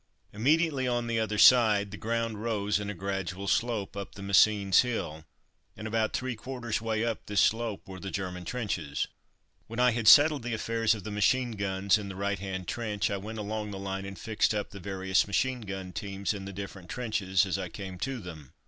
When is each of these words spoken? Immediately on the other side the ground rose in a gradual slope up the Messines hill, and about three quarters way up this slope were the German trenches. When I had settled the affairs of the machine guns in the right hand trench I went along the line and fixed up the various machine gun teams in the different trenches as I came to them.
Immediately 0.33 0.87
on 0.87 1.05
the 1.05 1.19
other 1.19 1.37
side 1.37 1.91
the 1.91 1.95
ground 1.95 2.41
rose 2.41 2.79
in 2.79 2.89
a 2.89 2.95
gradual 2.95 3.47
slope 3.47 3.95
up 3.95 4.15
the 4.15 4.23
Messines 4.23 4.79
hill, 4.81 5.25
and 5.77 5.87
about 5.87 6.11
three 6.13 6.33
quarters 6.35 6.81
way 6.81 7.05
up 7.05 7.27
this 7.27 7.39
slope 7.39 7.87
were 7.87 7.99
the 7.99 8.09
German 8.09 8.43
trenches. 8.43 9.05
When 9.67 9.79
I 9.79 9.91
had 9.91 10.07
settled 10.07 10.41
the 10.41 10.55
affairs 10.55 10.95
of 10.95 11.03
the 11.03 11.11
machine 11.11 11.51
guns 11.51 11.99
in 11.99 12.09
the 12.09 12.15
right 12.15 12.39
hand 12.39 12.67
trench 12.67 13.11
I 13.11 13.17
went 13.17 13.37
along 13.37 13.69
the 13.69 13.77
line 13.77 14.05
and 14.05 14.17
fixed 14.17 14.55
up 14.55 14.71
the 14.71 14.79
various 14.79 15.27
machine 15.27 15.61
gun 15.61 15.93
teams 15.93 16.33
in 16.33 16.45
the 16.45 16.51
different 16.53 16.89
trenches 16.89 17.45
as 17.45 17.59
I 17.59 17.69
came 17.69 17.99
to 17.99 18.17
them. 18.19 18.53